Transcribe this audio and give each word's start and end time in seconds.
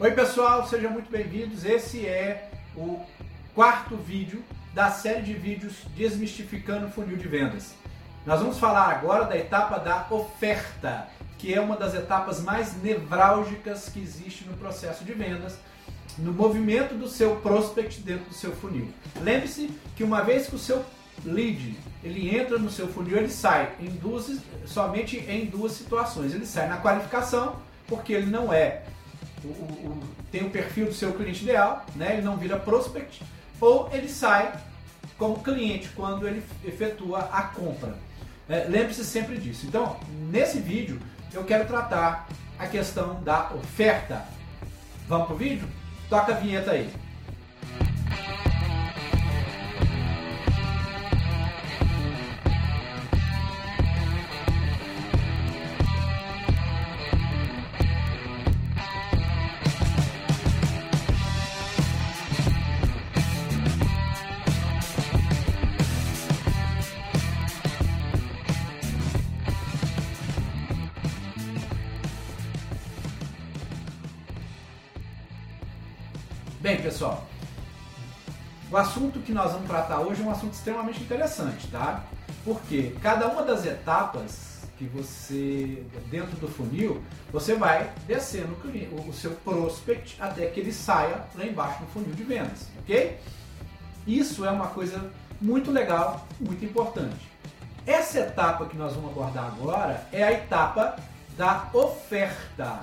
Oi 0.00 0.10
pessoal, 0.10 0.66
sejam 0.66 0.90
muito 0.90 1.08
bem-vindos. 1.08 1.64
Esse 1.64 2.04
é 2.04 2.50
o 2.76 3.00
quarto 3.54 3.96
vídeo 3.96 4.42
da 4.74 4.90
série 4.90 5.22
de 5.22 5.32
vídeos 5.34 5.74
Desmistificando 5.96 6.90
Funil 6.90 7.16
de 7.16 7.28
Vendas. 7.28 7.76
Nós 8.26 8.40
vamos 8.40 8.58
falar 8.58 8.88
agora 8.88 9.24
da 9.24 9.36
etapa 9.36 9.78
da 9.78 10.04
oferta, 10.10 11.06
que 11.38 11.54
é 11.54 11.60
uma 11.60 11.76
das 11.76 11.94
etapas 11.94 12.42
mais 12.42 12.76
nevrálgicas 12.82 13.88
que 13.88 14.00
existe 14.00 14.44
no 14.44 14.56
processo 14.56 15.04
de 15.04 15.12
vendas, 15.12 15.56
no 16.18 16.32
movimento 16.32 16.96
do 16.96 17.06
seu 17.06 17.36
prospect 17.36 18.00
dentro 18.00 18.24
do 18.24 18.34
seu 18.34 18.50
funil. 18.50 18.92
Lembre-se 19.20 19.70
que 19.94 20.02
uma 20.02 20.22
vez 20.22 20.48
que 20.48 20.56
o 20.56 20.58
seu 20.58 20.84
lead 21.24 21.78
ele 22.02 22.36
entra 22.36 22.58
no 22.58 22.68
seu 22.68 22.88
funil, 22.88 23.16
ele 23.16 23.30
sai 23.30 23.70
em 23.78 23.90
duas, 23.90 24.40
somente 24.66 25.18
em 25.18 25.46
duas 25.46 25.70
situações. 25.70 26.34
Ele 26.34 26.46
sai 26.46 26.68
na 26.68 26.78
qualificação, 26.78 27.62
porque 27.86 28.12
ele 28.12 28.26
não 28.26 28.52
é 28.52 28.82
o, 29.44 29.48
o, 29.48 30.02
tem 30.30 30.44
o 30.44 30.50
perfil 30.50 30.86
do 30.86 30.94
seu 30.94 31.12
cliente 31.12 31.42
ideal, 31.44 31.84
né? 31.94 32.14
ele 32.14 32.22
não 32.22 32.36
vira 32.36 32.58
prospect, 32.58 33.22
ou 33.60 33.88
ele 33.92 34.08
sai 34.08 34.52
como 35.16 35.42
cliente 35.42 35.88
quando 35.94 36.26
ele 36.26 36.42
efetua 36.64 37.20
a 37.32 37.42
compra. 37.42 37.96
É, 38.48 38.64
Lembre-se 38.64 39.04
sempre 39.04 39.38
disso. 39.38 39.66
Então, 39.66 39.98
nesse 40.30 40.58
vídeo, 40.58 41.00
eu 41.32 41.44
quero 41.44 41.66
tratar 41.66 42.28
a 42.58 42.66
questão 42.66 43.22
da 43.22 43.50
oferta. 43.52 44.24
Vamos 45.08 45.26
pro 45.26 45.36
vídeo? 45.36 45.68
Toca 46.08 46.32
a 46.32 46.36
vinheta 46.36 46.72
aí. 46.72 46.90
Pessoal, 76.84 77.24
o 78.70 78.76
assunto 78.76 79.18
que 79.20 79.32
nós 79.32 79.52
vamos 79.52 79.66
tratar 79.66 80.00
hoje 80.00 80.20
é 80.20 80.24
um 80.24 80.30
assunto 80.30 80.52
extremamente 80.52 81.02
interessante, 81.02 81.66
tá? 81.68 82.04
Porque 82.44 82.94
cada 83.00 83.26
uma 83.28 83.42
das 83.42 83.64
etapas 83.64 84.66
que 84.76 84.84
você, 84.84 85.82
dentro 86.10 86.36
do 86.36 86.46
funil, 86.46 87.02
você 87.32 87.54
vai 87.54 87.90
descendo 88.06 88.54
o 89.08 89.12
seu 89.14 89.30
prospect 89.30 90.20
até 90.20 90.46
que 90.46 90.60
ele 90.60 90.74
saia 90.74 91.24
lá 91.34 91.46
embaixo 91.46 91.80
no 91.80 91.86
funil 91.86 92.14
de 92.14 92.22
vendas, 92.22 92.68
ok? 92.80 93.18
Isso 94.06 94.44
é 94.44 94.50
uma 94.50 94.66
coisa 94.66 95.10
muito 95.40 95.70
legal, 95.70 96.26
muito 96.38 96.62
importante. 96.66 97.30
Essa 97.86 98.20
etapa 98.20 98.66
que 98.66 98.76
nós 98.76 98.92
vamos 98.92 99.10
abordar 99.10 99.46
agora 99.46 100.06
é 100.12 100.22
a 100.22 100.32
etapa 100.32 100.96
da 101.34 101.66
oferta. 101.72 102.80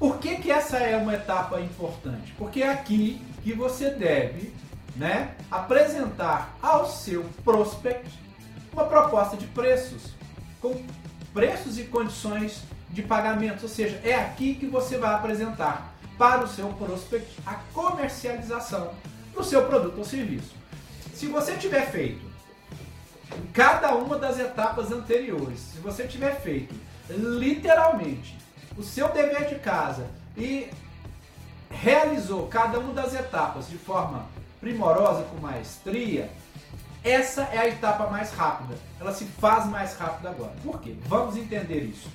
Por 0.00 0.16
que, 0.16 0.36
que 0.36 0.50
essa 0.50 0.78
é 0.78 0.96
uma 0.96 1.12
etapa 1.12 1.60
importante? 1.60 2.32
Porque 2.38 2.62
é 2.62 2.70
aqui 2.70 3.20
que 3.42 3.52
você 3.52 3.90
deve 3.90 4.50
né, 4.96 5.34
apresentar 5.50 6.56
ao 6.62 6.88
seu 6.88 7.22
prospect 7.44 8.08
uma 8.72 8.86
proposta 8.86 9.36
de 9.36 9.46
preços, 9.48 10.14
com 10.58 10.82
preços 11.34 11.78
e 11.78 11.84
condições 11.84 12.62
de 12.88 13.02
pagamento. 13.02 13.64
Ou 13.64 13.68
seja, 13.68 14.00
é 14.02 14.14
aqui 14.14 14.54
que 14.54 14.64
você 14.64 14.96
vai 14.96 15.12
apresentar 15.12 15.92
para 16.16 16.44
o 16.44 16.48
seu 16.48 16.68
prospect 16.68 17.28
a 17.44 17.56
comercialização 17.74 18.94
do 19.34 19.44
seu 19.44 19.66
produto 19.66 19.98
ou 19.98 20.04
serviço. 20.04 20.54
Se 21.12 21.26
você 21.26 21.56
tiver 21.56 21.90
feito 21.90 22.24
em 23.36 23.46
cada 23.52 23.94
uma 23.94 24.16
das 24.16 24.38
etapas 24.38 24.90
anteriores, 24.90 25.60
se 25.60 25.78
você 25.78 26.06
tiver 26.06 26.40
feito 26.40 26.74
literalmente 27.10 28.40
o 28.80 28.82
seu 28.82 29.10
dever 29.10 29.46
de 29.46 29.56
casa 29.56 30.06
e 30.34 30.70
realizou 31.70 32.46
cada 32.46 32.78
uma 32.78 32.94
das 32.94 33.14
etapas 33.14 33.68
de 33.68 33.76
forma 33.76 34.24
primorosa, 34.58 35.22
com 35.24 35.36
maestria, 35.36 36.30
essa 37.04 37.42
é 37.52 37.58
a 37.58 37.68
etapa 37.68 38.06
mais 38.06 38.32
rápida. 38.32 38.74
Ela 38.98 39.12
se 39.12 39.26
faz 39.26 39.66
mais 39.66 39.94
rápida 39.96 40.30
agora. 40.30 40.52
Por 40.62 40.80
quê? 40.80 40.96
Vamos 41.06 41.36
entender 41.36 41.80
isso. 41.80 42.08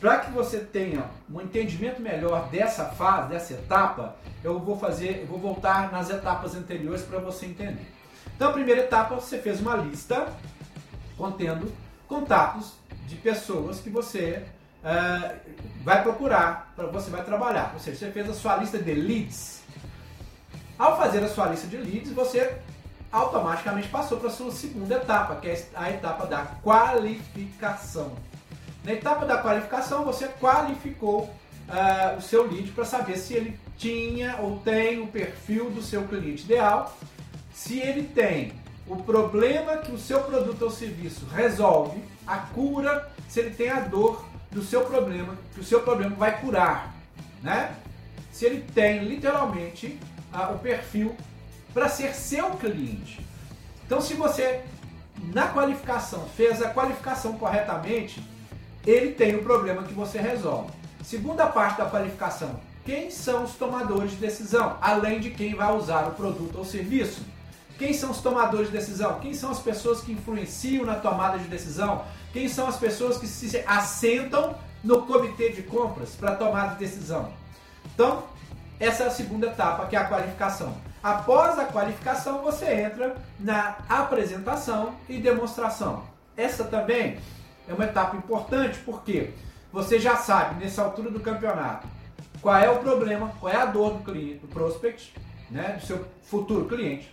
Para 0.00 0.20
que 0.20 0.30
você 0.30 0.58
tenha 0.58 1.04
um 1.30 1.38
entendimento 1.40 2.00
melhor 2.00 2.48
dessa 2.48 2.86
fase, 2.86 3.28
dessa 3.28 3.52
etapa, 3.52 4.16
eu 4.42 4.58
vou 4.58 4.78
fazer, 4.78 5.20
eu 5.20 5.26
vou 5.26 5.38
voltar 5.38 5.92
nas 5.92 6.08
etapas 6.08 6.54
anteriores 6.54 7.02
para 7.02 7.18
você 7.18 7.44
entender. 7.44 7.92
Então, 8.34 8.48
a 8.48 8.52
primeira 8.52 8.82
etapa, 8.82 9.16
você 9.16 9.38
fez 9.38 9.60
uma 9.60 9.76
lista 9.76 10.32
contendo 11.16 11.70
contatos 12.06 12.72
de 13.06 13.16
pessoas 13.16 13.80
que 13.80 13.90
você 13.90 14.46
uh, 14.84 15.38
vai 15.82 16.02
procurar, 16.02 16.72
você 16.92 17.10
vai 17.10 17.24
trabalhar. 17.24 17.72
Ou 17.74 17.80
seja, 17.80 17.96
você 17.96 18.10
fez 18.10 18.28
a 18.28 18.34
sua 18.34 18.56
lista 18.56 18.78
de 18.78 18.94
leads. 18.94 19.62
Ao 20.78 20.96
fazer 20.96 21.22
a 21.24 21.28
sua 21.28 21.46
lista 21.46 21.66
de 21.66 21.76
leads, 21.76 22.12
você 22.12 22.56
automaticamente 23.10 23.88
passou 23.88 24.18
para 24.18 24.28
a 24.28 24.32
sua 24.32 24.52
segunda 24.52 24.96
etapa, 24.96 25.36
que 25.36 25.48
é 25.48 25.66
a 25.74 25.90
etapa 25.90 26.26
da 26.26 26.44
qualificação. 26.62 28.12
Na 28.84 28.92
etapa 28.92 29.26
da 29.26 29.38
qualificação, 29.38 30.04
você 30.04 30.28
qualificou 30.28 31.22
uh, 31.22 32.16
o 32.16 32.22
seu 32.22 32.50
lead 32.50 32.70
para 32.72 32.84
saber 32.84 33.16
se 33.18 33.34
ele 33.34 33.58
tinha 33.76 34.36
ou 34.38 34.58
tem 34.58 35.00
o 35.00 35.06
perfil 35.06 35.70
do 35.70 35.82
seu 35.82 36.06
cliente 36.06 36.44
ideal, 36.44 36.96
se 37.52 37.78
ele 37.78 38.02
tem 38.02 38.52
o 38.86 38.96
problema 38.96 39.78
que 39.78 39.92
o 39.92 39.98
seu 39.98 40.22
produto 40.22 40.62
ou 40.62 40.70
serviço 40.70 41.26
resolve, 41.26 42.02
a 42.26 42.36
cura, 42.36 43.10
se 43.28 43.40
ele 43.40 43.50
tem 43.50 43.68
a 43.68 43.80
dor 43.80 44.24
do 44.50 44.62
seu 44.62 44.82
problema, 44.84 45.36
que 45.54 45.60
o 45.60 45.64
seu 45.64 45.82
problema 45.82 46.16
vai 46.16 46.40
curar, 46.40 46.94
né? 47.42 47.74
Se 48.32 48.46
ele 48.46 48.64
tem 48.74 49.04
literalmente 49.04 49.98
uh, 50.32 50.54
o 50.54 50.58
perfil 50.58 51.14
para 51.74 51.88
ser 51.88 52.14
seu 52.14 52.50
cliente. 52.52 53.24
Então, 53.84 54.00
se 54.00 54.14
você 54.14 54.62
na 55.32 55.48
qualificação 55.48 56.28
fez 56.36 56.62
a 56.62 56.70
qualificação 56.70 57.36
corretamente, 57.38 58.22
ele 58.86 59.12
tem 59.12 59.34
o 59.34 59.42
problema 59.42 59.82
que 59.82 59.92
você 59.92 60.18
resolve. 60.18 60.72
Segunda 61.02 61.46
parte 61.46 61.78
da 61.78 61.86
qualificação: 61.86 62.60
quem 62.84 63.10
são 63.10 63.44
os 63.44 63.52
tomadores 63.52 64.12
de 64.12 64.16
decisão, 64.16 64.78
além 64.80 65.20
de 65.20 65.30
quem 65.30 65.54
vai 65.54 65.74
usar 65.74 66.06
o 66.06 66.12
produto 66.12 66.58
ou 66.58 66.64
serviço? 66.64 67.22
Quem 67.78 67.92
são 67.92 68.10
os 68.10 68.18
tomadores 68.18 68.66
de 68.66 68.76
decisão? 68.76 69.20
Quem 69.20 69.32
são 69.32 69.52
as 69.52 69.60
pessoas 69.60 70.00
que 70.00 70.10
influenciam 70.10 70.84
na 70.84 70.96
tomada 70.96 71.38
de 71.38 71.44
decisão? 71.44 72.04
Quem 72.32 72.48
são 72.48 72.66
as 72.66 72.76
pessoas 72.76 73.16
que 73.16 73.26
se 73.28 73.62
assentam 73.64 74.56
no 74.82 75.02
comitê 75.02 75.50
de 75.50 75.62
compras 75.62 76.10
para 76.10 76.34
tomar 76.34 76.72
de 76.72 76.80
decisão? 76.80 77.32
Então, 77.94 78.24
essa 78.80 79.04
é 79.04 79.06
a 79.06 79.10
segunda 79.10 79.46
etapa, 79.46 79.86
que 79.86 79.94
é 79.94 79.98
a 79.98 80.08
qualificação. 80.08 80.76
Após 81.00 81.56
a 81.56 81.66
qualificação, 81.66 82.42
você 82.42 82.66
entra 82.66 83.16
na 83.38 83.76
apresentação 83.88 84.94
e 85.08 85.18
demonstração. 85.18 86.02
Essa 86.36 86.64
também 86.64 87.18
é 87.68 87.72
uma 87.72 87.84
etapa 87.84 88.16
importante 88.16 88.80
porque 88.84 89.30
você 89.72 90.00
já 90.00 90.16
sabe, 90.16 90.62
nessa 90.62 90.82
altura 90.82 91.10
do 91.10 91.20
campeonato, 91.20 91.86
qual 92.42 92.56
é 92.56 92.68
o 92.68 92.78
problema, 92.78 93.32
qual 93.38 93.52
é 93.52 93.56
a 93.56 93.66
dor 93.66 93.94
do 93.94 94.04
cliente, 94.04 94.38
do 94.38 94.48
prospect, 94.48 95.14
né, 95.50 95.78
do 95.80 95.86
seu 95.86 96.04
futuro 96.22 96.66
cliente. 96.66 97.12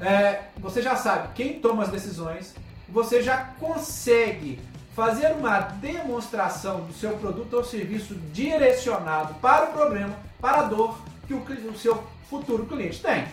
É, 0.00 0.44
você 0.58 0.82
já 0.82 0.96
sabe 0.96 1.34
quem 1.34 1.60
toma 1.60 1.82
as 1.82 1.88
decisões, 1.88 2.54
você 2.88 3.22
já 3.22 3.38
consegue 3.58 4.60
fazer 4.94 5.32
uma 5.32 5.58
demonstração 5.58 6.80
do 6.82 6.92
seu 6.92 7.16
produto 7.16 7.54
ou 7.54 7.64
serviço 7.64 8.14
direcionado 8.32 9.34
para 9.34 9.70
o 9.70 9.72
problema, 9.72 10.14
para 10.40 10.58
a 10.58 10.62
dor 10.62 10.98
que 11.26 11.34
o, 11.34 11.40
o 11.70 11.78
seu 11.78 12.04
futuro 12.28 12.66
cliente 12.66 13.00
tem. 13.00 13.26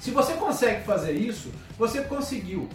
Se 0.00 0.10
você 0.10 0.32
consegue 0.34 0.84
fazer 0.84 1.12
isso, 1.12 1.52
você 1.78 2.00
conseguiu 2.02 2.68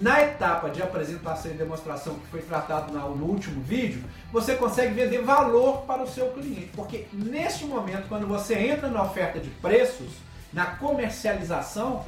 na 0.00 0.22
etapa 0.22 0.70
de 0.70 0.80
apresentação 0.80 1.50
e 1.50 1.54
demonstração 1.54 2.14
que 2.14 2.26
foi 2.28 2.42
tratado 2.42 2.92
no 2.92 3.26
último 3.26 3.60
vídeo, 3.60 4.04
você 4.32 4.54
consegue 4.54 4.94
vender 4.94 5.20
valor 5.22 5.82
para 5.82 6.02
o 6.02 6.08
seu 6.08 6.30
cliente, 6.30 6.70
porque 6.76 7.06
neste 7.12 7.64
momento, 7.64 8.06
quando 8.08 8.26
você 8.26 8.54
entra 8.54 8.88
na 8.88 9.02
oferta 9.02 9.40
de 9.40 9.50
preços, 9.50 10.12
na 10.52 10.66
comercialização, 10.66 12.04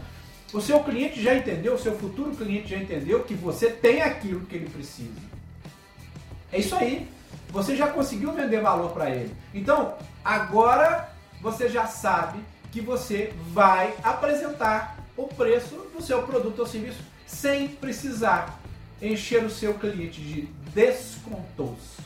o 0.52 0.60
seu 0.60 0.80
cliente 0.84 1.22
já 1.22 1.34
entendeu, 1.34 1.74
o 1.74 1.78
seu 1.78 1.96
futuro 1.98 2.34
cliente 2.36 2.68
já 2.68 2.76
entendeu 2.76 3.24
que 3.24 3.34
você 3.34 3.70
tem 3.70 4.02
aquilo 4.02 4.44
que 4.46 4.56
ele 4.56 4.68
precisa. 4.68 5.20
É 6.52 6.58
isso 6.58 6.74
aí. 6.74 7.08
Você 7.50 7.76
já 7.76 7.88
conseguiu 7.88 8.32
vender 8.32 8.60
valor 8.60 8.92
para 8.92 9.10
ele. 9.10 9.34
Então, 9.54 9.94
agora 10.24 11.10
você 11.40 11.68
já 11.68 11.86
sabe 11.86 12.38
que 12.70 12.80
você 12.80 13.32
vai 13.48 13.94
apresentar 14.02 14.98
o 15.16 15.26
preço 15.26 15.76
do 15.94 16.02
seu 16.02 16.22
produto 16.22 16.60
ou 16.60 16.66
serviço 16.66 17.00
sem 17.26 17.68
precisar 17.68 18.58
encher 19.00 19.44
o 19.44 19.50
seu 19.50 19.74
cliente 19.74 20.20
de 20.20 20.42
descontos. 20.74 21.96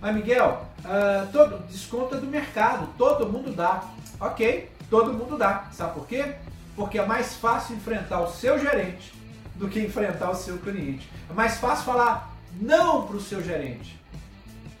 Mas 0.00 0.14
Miguel, 0.14 0.66
uh, 0.80 1.30
todo, 1.32 1.58
desconto 1.66 2.14
é 2.14 2.18
do 2.18 2.26
mercado, 2.26 2.88
todo 2.96 3.30
mundo 3.30 3.52
dá. 3.52 3.84
Ok, 4.18 4.68
todo 4.90 5.14
mundo 5.14 5.38
dá. 5.38 5.68
Sabe 5.72 5.94
por 5.94 6.06
quê? 6.06 6.34
Porque 6.76 6.98
é 6.98 7.06
mais 7.06 7.36
fácil 7.36 7.76
enfrentar 7.76 8.20
o 8.20 8.30
seu 8.30 8.58
gerente 8.58 9.14
do 9.54 9.68
que 9.68 9.80
enfrentar 9.80 10.30
o 10.30 10.34
seu 10.34 10.58
cliente. 10.58 11.08
É 11.28 11.32
mais 11.32 11.58
fácil 11.58 11.84
falar 11.84 12.34
não 12.60 13.06
para 13.06 13.16
o 13.16 13.20
seu 13.20 13.42
gerente. 13.42 13.98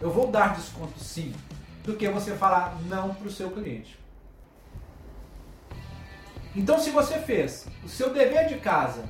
Eu 0.00 0.10
vou 0.10 0.28
dar 0.28 0.54
desconto 0.54 0.98
sim, 0.98 1.34
do 1.84 1.94
que 1.94 2.08
você 2.08 2.34
falar 2.34 2.76
não 2.88 3.14
para 3.14 3.28
o 3.28 3.30
seu 3.30 3.50
cliente. 3.50 3.98
Então, 6.56 6.80
se 6.80 6.90
você 6.90 7.18
fez 7.18 7.66
o 7.84 7.88
seu 7.88 8.12
dever 8.12 8.48
de 8.48 8.56
casa 8.56 9.04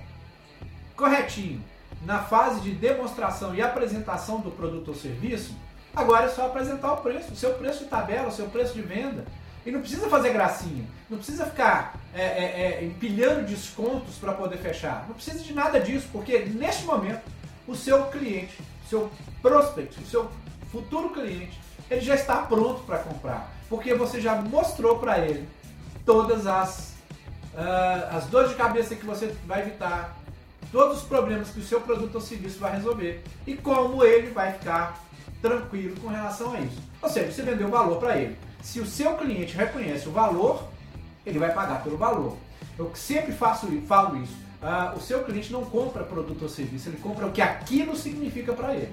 corretinho 0.95 1.65
na 2.05 2.19
fase 2.19 2.61
de 2.61 2.73
demonstração 2.73 3.55
e 3.55 3.63
apresentação 3.63 4.41
do 4.41 4.51
produto 4.51 4.89
ou 4.89 4.95
serviço, 4.95 5.55
agora 5.95 6.27
é 6.27 6.29
só 6.29 6.47
apresentar 6.47 6.93
o 6.93 6.97
preço, 6.99 7.33
o 7.33 7.37
seu 7.37 7.55
preço 7.55 7.85
de 7.85 7.91
tabela, 7.91 8.29
o 8.29 8.33
seu 8.33 8.49
preço 8.49 8.75
de 8.75 8.83
venda. 8.83 9.25
E 9.65 9.71
não 9.71 9.81
precisa 9.81 10.09
fazer 10.09 10.33
gracinha, 10.33 10.85
não 11.09 11.19
precisa 11.19 11.45
ficar 11.45 11.95
é, 12.15 12.23
é, 12.23 12.79
é, 12.81 12.85
empilhando 12.85 13.47
descontos 13.47 14.17
para 14.17 14.33
poder 14.33 14.57
fechar. 14.59 15.05
Não 15.07 15.15
precisa 15.15 15.39
de 15.41 15.53
nada 15.53 15.79
disso, 15.79 16.09
porque 16.11 16.39
neste 16.39 16.85
momento 16.85 17.21
o 17.67 17.75
seu 17.75 18.07
cliente, 18.07 18.57
o 18.87 18.89
seu 18.89 19.11
prospect, 19.43 20.01
o 20.01 20.07
seu 20.07 20.31
futuro 20.73 21.11
cliente, 21.11 21.61
ele 21.91 22.01
já 22.01 22.15
está 22.15 22.39
pronto 22.39 22.83
para 22.85 22.99
comprar, 22.99 23.53
porque 23.69 23.95
você 23.95 24.21
já 24.21 24.37
mostrou 24.37 24.99
para 24.99 25.19
ele 25.19 25.47
todas 26.07 26.47
as, 26.47 26.95
uh, 27.55 28.17
as 28.17 28.25
dores 28.27 28.51
de 28.51 28.57
cabeça 28.57 28.95
que 28.95 29.05
você 29.05 29.35
vai 29.47 29.61
evitar, 29.61 30.17
todos 30.73 30.99
os 30.99 31.05
problemas 31.05 31.51
que 31.51 31.61
o 31.61 31.65
seu 31.65 31.81
produto 31.81 32.15
ou 32.15 32.21
serviço 32.21 32.59
vai 32.59 32.73
resolver 32.73 33.23
e 33.47 33.55
como 33.55 34.05
ele 34.05 34.31
vai 34.31 34.53
ficar 34.53 35.01
tranquilo 35.43 35.99
com 36.01 36.09
relação 36.09 36.55
a 36.55 36.61
isso. 36.61 36.81
Ou 37.03 37.09
seja, 37.09 37.33
você 37.33 37.43
vendeu 37.43 37.69
valor 37.69 37.99
para 37.99 38.17
ele. 38.17 38.37
Se 38.63 38.81
o 38.81 38.87
seu 38.87 39.17
cliente 39.17 39.57
reconhece 39.57 40.09
o 40.09 40.13
valor, 40.13 40.69
ele 41.25 41.39
vai 41.39 41.53
pagar 41.53 41.83
pelo 41.83 41.97
valor. 41.97 42.37
Eu 42.79 42.91
sempre 42.95 43.33
faço, 43.33 43.67
falo 43.87 44.23
isso. 44.23 44.37
Uh, 44.63 44.97
o 44.97 45.01
seu 45.01 45.25
cliente 45.25 45.53
não 45.53 45.65
compra 45.65 46.05
produto 46.05 46.43
ou 46.43 46.49
serviço, 46.49 46.89
ele 46.89 46.99
compra 46.99 47.27
o 47.27 47.33
que 47.33 47.41
aquilo 47.41 47.97
significa 47.97 48.53
para 48.53 48.75
ele. 48.75 48.93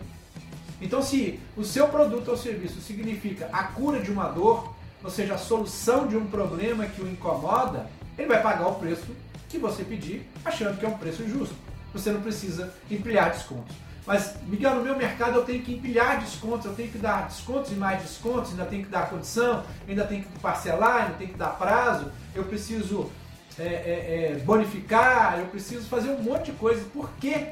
Então, 0.81 1.02
se 1.02 1.40
o 1.58 1.64
seu 1.64 1.88
produto 1.88 2.30
ou 2.30 2.38
serviço 2.38 2.80
significa 2.80 3.50
a 3.52 3.64
cura 3.64 4.00
de 4.00 4.12
uma 4.12 4.30
dor, 4.30 4.74
ou 5.04 5.10
seja, 5.10 5.34
a 5.34 5.38
solução 5.38 6.08
de 6.08 6.16
um 6.16 6.28
problema 6.28 6.86
que 6.86 7.02
o 7.02 7.10
incomoda, 7.10 7.90
ele 8.18 8.28
vai 8.28 8.42
pagar 8.42 8.68
o 8.68 8.75
preço 8.75 9.06
que 9.50 9.58
você 9.58 9.84
pedir, 9.84 10.28
achando 10.46 10.78
que 10.78 10.86
é 10.86 10.90
um 10.90 10.98
preço 10.98 11.28
justo. 11.28 11.56
Você 11.94 12.12
não 12.12 12.22
precisa 12.22 12.74
empilhar 12.90 13.31
descontos. 13.31 13.75
Mas, 14.07 14.36
Miguel, 14.48 14.75
no 14.75 14.83
meu 14.83 14.95
mercado 14.95 15.36
eu 15.36 15.44
tenho 15.44 15.62
que 15.62 15.74
empilhar 15.74 16.21
descontos, 16.21 16.65
eu 16.65 16.74
tenho 16.74 16.89
que 16.89 16.98
dar 16.98 17.27
descontos 17.27 17.74
e 17.74 17.75
mais 17.75 18.01
descontos, 18.01 18.51
ainda 18.51 18.65
tenho 18.65 18.86
que 18.86 18.89
dar 18.89 19.09
condição, 19.09 19.65
ainda 19.86 20.06
tenho 20.06 20.24
que 20.24 20.39
parcelar, 20.39 21.04
ainda 21.04 21.18
tenho 21.18 21.31
que 21.31 21.38
dar 21.38 21.50
prazo, 21.50 22.09
eu 22.33 22.45
preciso 22.45 23.12
é, 23.59 23.63
é, 23.65 24.31
é, 24.31 24.39
bonificar, 24.45 25.38
eu 25.39 25.48
preciso 25.48 25.86
fazer 25.89 26.09
um 26.12 26.24
monte 26.24 26.51
de 26.51 26.57
coisa. 26.57 26.81
Por 26.94 27.09
que, 27.19 27.48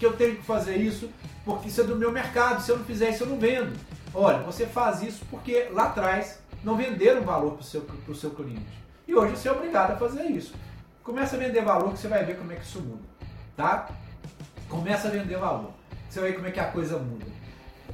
que 0.00 0.04
eu 0.04 0.14
tenho 0.14 0.34
que 0.34 0.42
fazer 0.42 0.78
isso? 0.78 1.08
Porque 1.44 1.68
isso 1.68 1.80
é 1.80 1.84
do 1.84 1.94
meu 1.94 2.10
mercado, 2.10 2.60
se 2.60 2.72
eu 2.72 2.78
não 2.78 2.84
fizer 2.84 3.10
isso 3.10 3.22
eu 3.22 3.28
não 3.28 3.38
vendo. 3.38 3.78
Olha, 4.12 4.38
você 4.38 4.66
faz 4.66 5.00
isso 5.00 5.24
porque 5.30 5.68
lá 5.70 5.84
atrás 5.84 6.40
não 6.64 6.76
venderam 6.76 7.22
valor 7.22 7.52
para 7.52 7.60
o 7.60 7.64
seu, 7.64 7.86
seu 8.16 8.30
cliente. 8.30 8.82
E 9.06 9.14
hoje 9.14 9.36
você 9.36 9.48
é 9.48 9.52
obrigado 9.52 9.92
a 9.92 9.96
fazer 9.96 10.24
isso. 10.24 10.54
Começa 11.04 11.36
a 11.36 11.38
vender 11.38 11.62
valor 11.62 11.92
que 11.92 12.00
você 12.00 12.08
vai 12.08 12.24
ver 12.24 12.36
como 12.36 12.50
é 12.50 12.56
que 12.56 12.64
isso 12.64 12.80
muda. 12.80 13.02
Tá? 13.56 13.88
Começa 14.72 15.08
a 15.08 15.10
vender 15.10 15.36
valor. 15.36 15.70
Você 16.08 16.18
vai 16.18 16.32
como 16.32 16.46
é 16.46 16.50
que 16.50 16.58
a 16.58 16.64
coisa 16.64 16.96
muda. 16.96 17.26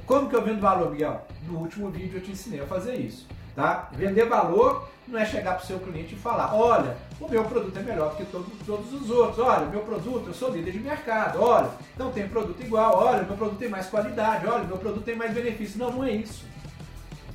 Como 0.07 0.29
que 0.29 0.37
eu 0.37 0.45
vendo 0.45 0.61
valor, 0.61 0.93
Miguel? 0.93 1.27
No 1.43 1.59
último 1.59 1.91
vídeo 1.91 2.19
eu 2.19 2.23
te 2.23 2.31
ensinei 2.31 2.61
a 2.61 2.67
fazer 2.67 2.95
isso. 2.95 3.27
Tá? 3.57 3.89
Vender 3.93 4.27
valor 4.27 4.89
não 5.09 5.19
é 5.19 5.27
chegar 5.27 5.55
para 5.57 5.65
o 5.65 5.67
seu 5.67 5.81
cliente 5.81 6.15
e 6.15 6.19
falar, 6.19 6.55
olha, 6.55 6.97
o 7.21 7.29
meu 7.29 7.43
produto 7.43 7.77
é 7.77 7.83
melhor 7.83 8.17
que 8.17 8.25
todo, 8.27 8.47
todos 8.65 8.93
os 8.93 9.11
outros, 9.11 9.41
olha, 9.41 9.67
o 9.67 9.71
meu 9.71 9.81
produto, 9.81 10.29
eu 10.29 10.35
sou 10.35 10.51
líder 10.51 10.71
de 10.71 10.79
mercado, 10.79 11.43
olha, 11.43 11.69
não 11.97 12.13
tem 12.13 12.29
produto 12.29 12.63
igual, 12.63 12.97
olha, 12.97 13.25
o 13.25 13.27
meu 13.27 13.37
produto 13.37 13.59
tem 13.59 13.69
mais 13.69 13.89
qualidade, 13.89 14.47
olha, 14.47 14.63
o 14.63 14.69
meu 14.69 14.79
produto 14.79 15.05
tem 15.05 15.17
mais 15.17 15.35
benefício. 15.35 15.81
Não, 15.81 15.91
não 15.91 16.05
é 16.05 16.13
isso. 16.13 16.45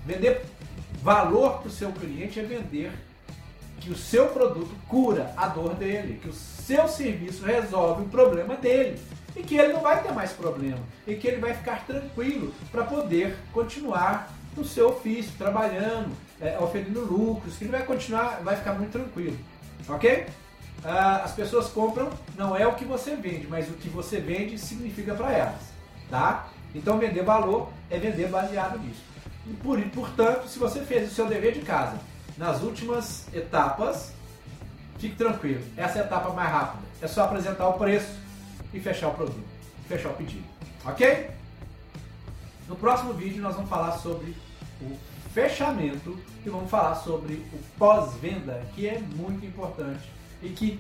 Vender 0.06 0.46
valor 1.02 1.60
para 1.60 1.68
o 1.68 1.72
seu 1.72 1.92
cliente 1.92 2.40
é 2.40 2.44
vender 2.44 2.94
que 3.82 3.92
o 3.92 3.96
seu 3.96 4.28
produto 4.28 4.72
cura 4.88 5.34
a 5.36 5.48
dor 5.48 5.74
dele, 5.74 6.18
que 6.22 6.30
o 6.30 6.34
seu 6.34 6.88
serviço 6.88 7.44
resolve 7.44 8.04
o 8.04 8.08
problema 8.08 8.56
dele 8.56 8.98
e 9.36 9.44
que 9.44 9.56
ele 9.56 9.74
não 9.74 9.82
vai 9.82 10.02
ter 10.02 10.12
mais 10.12 10.32
problema 10.32 10.80
e 11.08 11.16
que 11.16 11.28
ele 11.28 11.38
vai 11.42 11.54
ficar 11.54 11.86
tranquilo 11.86 12.54
para 12.72 12.84
poder 12.84 13.36
continuar 13.52 14.32
no 14.56 14.64
seu 14.64 14.90
ofício, 14.90 15.32
trabalhando, 15.38 16.16
é, 16.40 16.58
oferecendo 16.60 17.02
lucros, 17.02 17.58
que 17.58 17.64
ele 17.64 17.72
vai 17.72 17.84
continuar, 17.84 18.42
vai 18.44 18.56
ficar 18.56 18.74
muito 18.74 18.92
tranquilo, 18.92 19.38
ok? 19.90 20.28
Ah, 20.86 21.22
as 21.24 21.32
pessoas 21.32 21.70
compram 21.70 22.10
não 22.38 22.56
é 22.56 22.68
o 22.68 22.76
que 22.76 22.86
você 22.86 23.16
vende, 23.16 23.48
mas 23.48 23.70
o 23.70 23.74
que 23.74 23.90
você 23.90 24.20
vende 24.20 24.58
significa 24.58 25.16
para 25.16 25.32
elas, 25.32 25.62
tá? 26.10 26.48
Então 26.76 26.98
vender 26.98 27.24
valor 27.24 27.70
é 27.90 27.98
vender 27.98 28.28
baseado 28.28 28.78
nisso. 28.80 29.02
E 29.48 29.54
por, 29.54 29.82
portanto, 29.90 30.48
se 30.48 30.60
você 30.60 30.82
fez 30.82 31.12
o 31.12 31.16
seu 31.16 31.28
dever 31.28 31.54
de 31.54 31.62
casa 31.62 31.98
nas 32.38 32.62
últimas 32.62 33.26
etapas, 33.34 34.12
fique 35.00 35.16
tranquilo. 35.16 35.62
Essa 35.78 36.00
é 36.00 36.02
a 36.02 36.06
etapa 36.06 36.30
mais 36.30 36.50
rápida. 36.50 36.84
É 37.02 37.08
só 37.08 37.24
apresentar 37.24 37.68
o 37.68 37.74
preço 37.74 38.23
e 38.74 38.80
fechar 38.80 39.10
o 39.10 39.14
produto, 39.14 39.44
fechar 39.88 40.10
o 40.10 40.14
pedido. 40.14 40.46
Ok? 40.86 41.30
No 42.68 42.76
próximo 42.76 43.14
vídeo 43.14 43.42
nós 43.42 43.56
vamos 43.56 43.70
falar 43.70 43.92
sobre 43.94 44.36
o 44.82 44.98
fechamento 45.34 46.18
e 46.46 46.50
vamos 46.50 46.70
falar 46.70 46.96
sobre 46.96 47.34
o 47.34 47.60
pós-venda, 47.78 48.66
que 48.74 48.88
é 48.88 49.00
muito 49.00 49.46
importante 49.46 50.12
e 50.42 50.50
que 50.50 50.80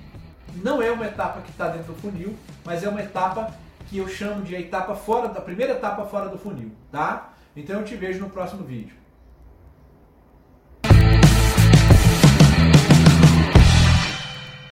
não 0.55 0.81
é 0.81 0.91
uma 0.91 1.05
etapa 1.05 1.41
que 1.41 1.51
está 1.51 1.69
dentro 1.69 1.93
do 1.93 2.01
funil, 2.01 2.35
mas 2.65 2.83
é 2.83 2.89
uma 2.89 3.01
etapa 3.01 3.53
que 3.89 3.97
eu 3.97 4.07
chamo 4.07 4.43
de 4.43 4.55
etapa 4.55 4.95
fora 4.95 5.27
da 5.27 5.41
primeira 5.41 5.73
etapa 5.73 6.05
fora 6.05 6.29
do 6.29 6.37
funil, 6.37 6.71
tá? 6.91 7.33
Então 7.55 7.79
eu 7.79 7.85
te 7.85 7.95
vejo 7.95 8.19
no 8.19 8.29
próximo 8.29 8.63
vídeo. 8.63 9.02